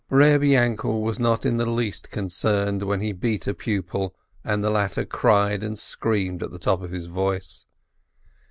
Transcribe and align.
Eeb 0.09 0.41
Yainkel 0.43 1.03
was 1.03 1.19
not 1.19 1.45
in 1.45 1.57
the 1.57 1.65
least 1.69 2.09
concerned 2.09 2.81
when 2.81 3.01
he 3.01 3.11
beat 3.11 3.45
a 3.45 3.53
pupil 3.53 4.15
and 4.43 4.63
the 4.63 4.71
latter 4.71 5.05
cried 5.05 5.63
and 5.63 5.77
screamed 5.77 6.41
at 6.41 6.49
the 6.49 6.57
top 6.57 6.81
of 6.81 6.89
his 6.89 7.05
voice. 7.05 7.67